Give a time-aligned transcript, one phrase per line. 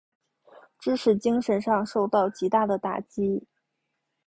[0.79, 3.43] 致使精神上受到极大的打击。